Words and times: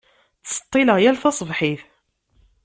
Tṣeṭṭileɣ 0.45 0.97
yal 1.03 1.17
taṣebḥit. 1.21 1.81